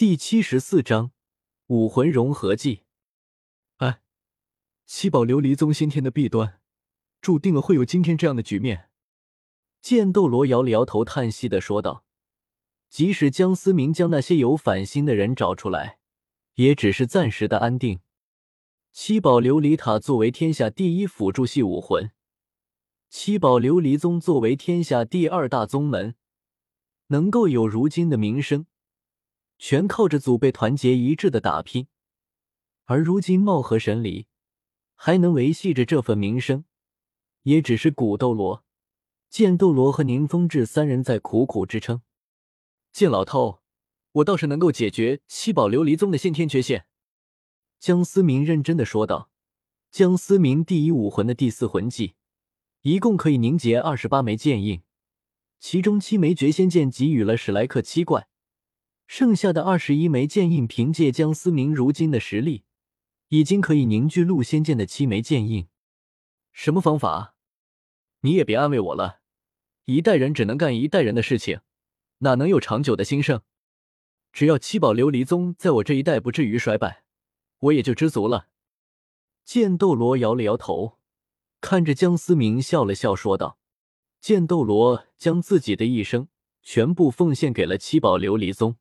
[0.00, 1.12] 第七十四章
[1.66, 2.84] 武魂融合技。
[3.76, 4.00] 哎，
[4.86, 6.58] 七宝琉璃宗先天的弊端，
[7.20, 8.88] 注定了会有今天这样的局面。
[9.82, 12.06] 剑斗罗摇了摇头，叹息的说道
[12.88, 15.98] ：“即使江思明将那些有反心的人找出来，
[16.54, 18.00] 也只是暂时的安定。
[18.90, 22.10] 七宝琉璃塔作为天下第一辅助系武魂，
[23.10, 26.14] 七宝琉璃宗作为天下第二大宗门，
[27.08, 28.64] 能够有如今的名声。”
[29.62, 31.86] 全靠着祖辈团结一致的打拼，
[32.86, 34.26] 而如今貌合神离，
[34.94, 36.64] 还能维系着这份名声，
[37.42, 38.64] 也只是古斗罗、
[39.28, 42.00] 剑斗罗和宁风致三人在苦苦支撑。
[42.90, 43.60] 剑老头，
[44.12, 46.86] 我倒是能够解决七宝琉璃宗的先天缺陷。”
[47.78, 49.30] 江思明认真的说道。
[49.90, 52.14] 江思明第一武魂的第四魂技，
[52.80, 54.82] 一共可以凝结二十八枚剑印，
[55.58, 58.29] 其中七枚绝仙剑给予了史莱克七怪。
[59.12, 62.62] 剩下的二十一枚剑印，凭借江思明如今的实力，
[63.30, 65.66] 已经可以凝聚陆仙剑的七枚剑印。
[66.52, 67.34] 什么方法？
[68.20, 69.18] 你也别安慰我了，
[69.86, 71.58] 一代人只能干一代人的事情，
[72.18, 73.40] 哪能有长久的兴盛？
[74.32, 77.02] 只要七宝琉璃宗在我这一代不至于衰败，
[77.58, 78.46] 我也就知足了。
[79.44, 81.00] 剑斗罗摇了摇头，
[81.60, 83.58] 看着江思明笑了笑，说道
[84.22, 86.28] ：“剑斗罗将自己的一生
[86.62, 88.76] 全部奉献给了七宝琉璃宗。”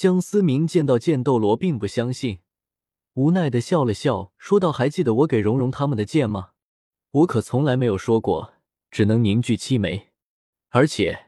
[0.00, 2.38] 江思明见到剑斗罗，并不相信，
[3.12, 6.52] 无奈的笑了笑，说道：“还记得我给蓉蓉他们的剑吗？
[7.10, 8.54] 我可从来没有说过
[8.90, 10.08] 只能凝聚七枚，
[10.70, 11.26] 而且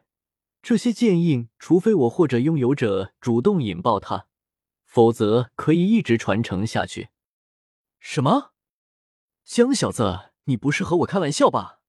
[0.63, 4.27] 这些剑印，除非我或者拥有者主动引爆它，
[4.87, 7.11] 否则可以一直传承下去。”
[8.01, 8.53] 什么？
[9.45, 11.81] 江小子，你不是和我开玩笑吧？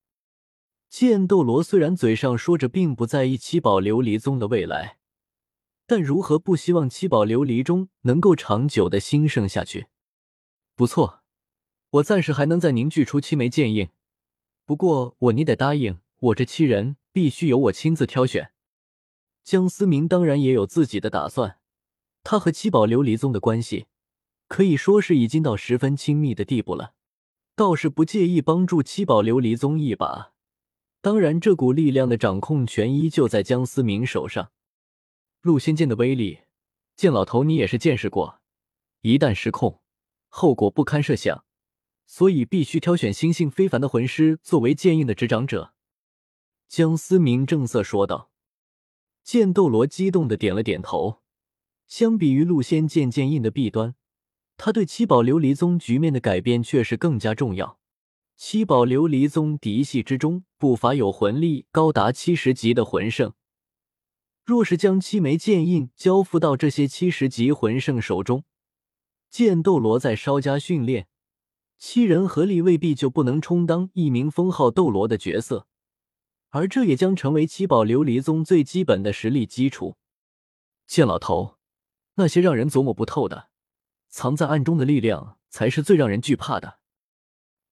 [0.90, 4.98] 剑斗罗虽然嘴上说着并不在意七宝琉璃宗的未来。
[5.86, 9.88] 但如何不希望七宝琉璃中能够长久的兴盛下去？
[10.74, 11.22] 不错，
[11.90, 13.90] 我暂时还能再凝聚出七枚剑印。
[14.64, 18.52] 不过我你得答应我，这七人必须由我亲自挑选。
[19.42, 21.58] 江思明当然也有自己的打算，
[22.22, 23.86] 他和七宝琉璃宗的关系
[24.48, 26.94] 可以说是已经到十分亲密的地步了，
[27.54, 30.32] 倒是不介意帮助七宝琉璃宗一把。
[31.02, 34.50] 当然，这股力量的掌控权依旧在江思明手上。
[35.44, 36.38] 陆仙剑的威力，
[36.96, 38.40] 剑老头你也是见识过。
[39.02, 39.82] 一旦失控，
[40.28, 41.44] 后果不堪设想，
[42.06, 45.74] 所以必须挑选心性非凡的魂师作为剑印的执掌者。
[46.66, 48.30] 江思明正色说道。
[49.22, 51.20] 剑斗罗激动的点了点头。
[51.86, 53.96] 相比于陆仙剑剑印的弊端，
[54.56, 57.78] 他对七宝琉璃宗局面的改变却是更加重要。
[58.38, 63.34] 七宝琉璃宗嫡系之中，不乏有魂力高达七十级的魂圣。
[64.44, 68.44] 若是将七枚剑印交付到这些七十级魂圣手中，
[69.30, 71.08] 剑斗罗再稍加训练，
[71.78, 75.66] 七人合力未必就不能充当一名封号斗罗的角色，
[76.50, 79.96] 而这也将成为七宝琉璃宗最基本的实力基础。
[80.86, 81.56] 剑老头，
[82.16, 83.48] 那些让人琢磨不透的、
[84.10, 86.80] 藏在暗中的力量，才是最让人惧怕的。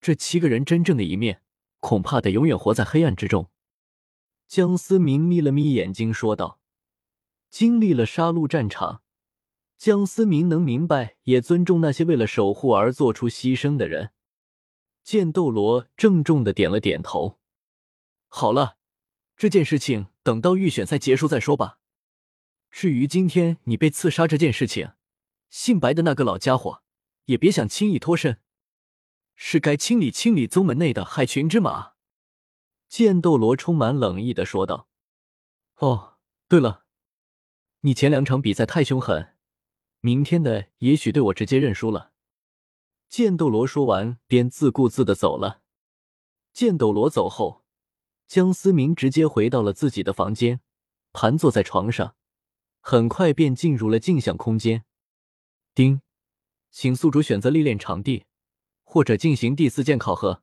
[0.01, 1.43] 这七个人真正的一面，
[1.79, 3.51] 恐怕得永远活在黑暗之中。
[4.47, 6.59] 江思明眯了眯眼睛，说道。
[7.53, 9.03] 经历了杀戮战场，
[9.77, 14.09] 江思明能明白，也尊重那些为了守护而做出牺牲的人。
[15.03, 17.39] 剑斗罗郑重的点了点头。
[18.27, 18.77] 好了，
[19.37, 21.77] 这件事情等到预选赛结束再说吧。
[22.71, 24.93] 至于今天你被刺杀这件事情，
[25.51, 26.81] 姓白的那个老家伙
[27.25, 28.39] 也别想轻易脱身，
[29.35, 31.91] 是该清理清理宗门内的害群之马。
[32.89, 34.87] 剑斗罗充满冷意的说道。
[35.75, 36.15] 哦，
[36.47, 36.82] 对了。
[37.85, 39.35] 你前两场比赛太凶狠，
[39.99, 42.13] 明天的也许对我直接认输了。
[43.09, 45.63] 剑斗罗说完，便自顾自的走了。
[46.53, 47.65] 剑斗罗走后，
[48.25, 50.61] 江思明直接回到了自己的房间，
[51.11, 52.15] 盘坐在床上，
[52.79, 54.85] 很快便进入了镜像空间。
[55.75, 55.99] 丁，
[56.71, 58.23] 请宿主选择历练场地，
[58.85, 60.41] 或者进行第四件考核。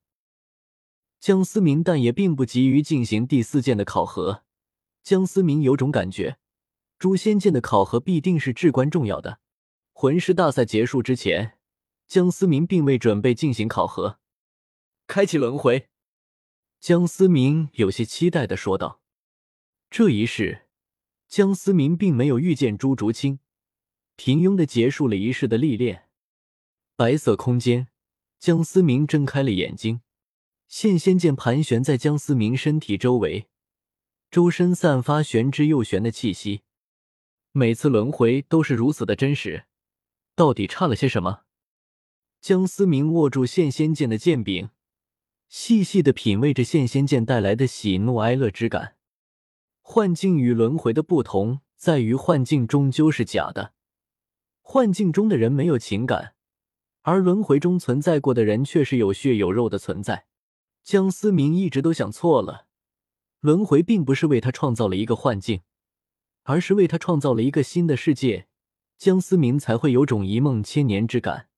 [1.18, 4.44] 江思明但也并不急于进行第四件的考核。
[5.02, 6.36] 江思明有种感觉。
[7.00, 9.40] 诛仙剑的考核必定是至关重要的。
[9.94, 11.58] 魂师大赛结束之前，
[12.06, 14.20] 江思明并未准备进行考核。
[15.06, 15.88] 开启轮回，
[16.78, 19.00] 江思明有些期待的说道。
[19.90, 20.66] 这一世，
[21.26, 23.38] 江思明并没有遇见朱竹清，
[24.16, 26.10] 平庸的结束了一世的历练。
[26.96, 27.88] 白色空间，
[28.38, 30.02] 江思明睁开了眼睛，
[30.68, 33.48] 现仙剑盘旋在江思明身体周围，
[34.30, 36.60] 周身散发玄之又玄的气息。
[37.52, 39.64] 每次轮回都是如此的真实，
[40.36, 41.40] 到底差了些什么？
[42.40, 44.70] 江思明握住现仙剑的剑柄，
[45.48, 48.94] 细细的品味着现仙剑带来的喜怒哀乐之感。
[49.82, 53.74] 幻境与轮回的不同在于，幻境终究是假的，
[54.62, 56.34] 幻境中的人没有情感，
[57.02, 60.26] 而轮回中存在过的人却是有血有肉的存在。
[60.84, 62.68] 江思明一直都想错了，
[63.40, 65.62] 轮回并不是为他创造了一个幻境，
[66.42, 68.48] 而是为他创造了一个新的世界，
[68.96, 71.48] 江思明才会有种一梦千年之感。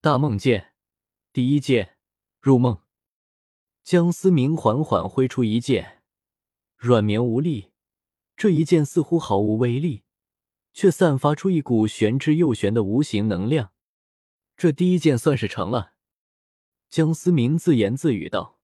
[0.00, 0.72] 大梦剑，
[1.32, 1.96] 第一剑，
[2.40, 2.80] 入梦。
[3.82, 6.02] 江思明缓缓挥出一剑，
[6.76, 7.70] 软绵无力。
[8.36, 10.02] 这一剑似乎毫无威力，
[10.72, 13.72] 却散发出一股玄之又玄的无形能量。
[14.56, 15.94] 这第一剑算是成了。
[16.90, 18.58] 江思明自言自语道：“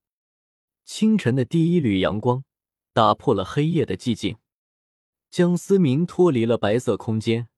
[0.85, 2.45] 清晨的第一缕阳光
[2.93, 4.37] 打破了黑夜的寂静。”
[5.31, 7.49] 江思明脱离了白色空间，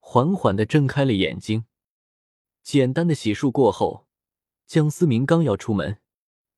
[0.00, 1.64] 缓缓的睁开了眼睛。
[2.62, 4.06] 简单的洗漱过后，
[4.66, 5.98] 江思明刚要出门，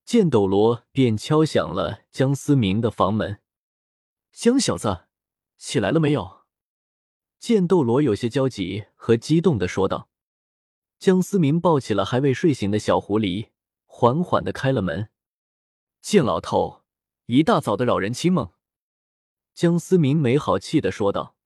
[0.05, 3.41] 剑斗罗便敲响了江思明的房门。
[4.33, 5.05] 江小子，
[5.57, 6.43] 起来了没有？
[7.39, 10.09] 剑斗罗有些焦急和激动的说道。
[10.99, 13.51] 江思明抱起了还未睡醒的小狐狸，
[13.87, 15.09] 缓缓的开了门。
[16.01, 16.83] 剑老头，
[17.27, 18.54] 一大早的扰人清梦。
[19.55, 21.37] 江思明没好气的说道：“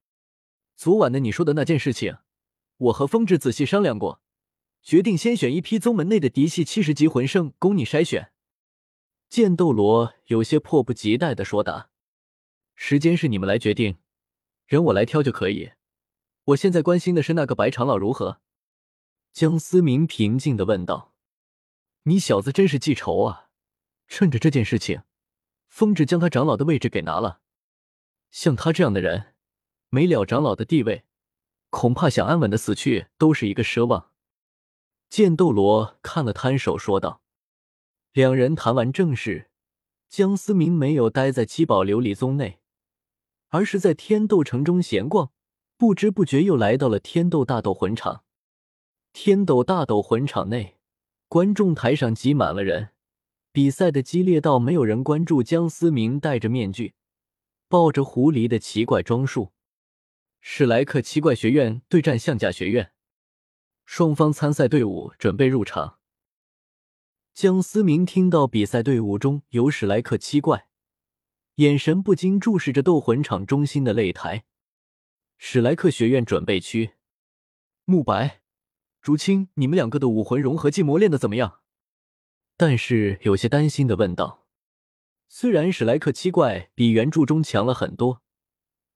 [0.75, 2.17] 昨晚的你说的那件事情，
[2.79, 4.23] 我和风致仔细商量过。”
[4.81, 8.33] 决定先选一批宗门内的嫡系七十级魂圣供你筛选。
[9.29, 11.91] 剑斗罗有些迫不及待的说道
[12.75, 13.99] ：“时间是你们来决定，
[14.67, 15.73] 人我来挑就可以。
[16.45, 18.41] 我现在关心的是那个白长老如何。”
[19.35, 21.13] 江思明平静的问道
[22.05, 23.51] ：“你小子真是记仇啊！
[24.07, 25.03] 趁着这件事情，
[25.67, 27.41] 风致将他长老的位置给拿了。
[28.31, 29.35] 像他这样的人，
[29.91, 31.05] 没了长老的地位，
[31.71, 34.11] 恐怕想安稳的死去都是一个奢望。”
[35.11, 37.23] 剑斗罗看了摊手，说道
[38.13, 39.51] ：“两人谈完正事，
[40.09, 42.61] 江思明没有待在七宝琉璃宗内，
[43.49, 45.33] 而是在天斗城中闲逛，
[45.79, 48.25] 不知不觉又来到了天斗大斗魂场。
[49.15, 50.77] 天斗大斗魂场内，
[51.29, 52.91] 观众台上挤满了人，
[53.51, 56.95] 比赛的激烈到没有人关注江思明戴着面具、
[57.69, 59.53] 抱着狐狸的奇怪装束。
[60.41, 62.93] 史莱克七怪学院对战象甲学院。”
[63.87, 65.99] 双方参赛队伍准备入场。
[67.33, 70.69] 江思明听到比赛队伍中有史莱克七怪，
[71.55, 74.45] 眼神不禁注视着斗魂场中心的擂台。
[75.39, 76.95] 史莱克学院准备区，
[77.85, 78.41] 慕白、
[79.01, 81.61] 竹青，你们两个的武魂融合技磨练的怎么样？
[82.57, 84.48] 但是有些担心的问道。
[85.29, 88.23] 虽然史莱克七怪比原著中强了很多，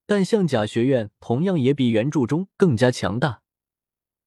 [0.07, 3.43] 但象甲学院同样也比原著中更加强大。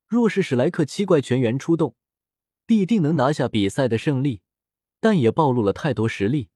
[0.08, 1.96] 若是史莱克七怪全员出动，
[2.68, 4.42] 必定能拿下比赛的胜利，
[5.00, 6.50] 但也暴露了太多实力，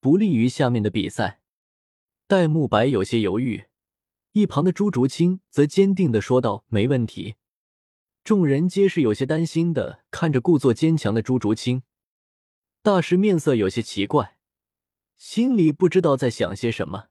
[0.00, 1.40] 不利于下面的比赛。
[2.26, 3.66] 戴沐白有些犹豫，
[4.32, 7.36] 一旁的朱竹清则坚定的说道：“没问题。”
[8.24, 11.82] 众人皆是有些担心的看着故作坚强的朱竹清。
[12.82, 14.35] 大师面色有些奇怪，
[15.16, 17.06] 心里不知道在想些什么。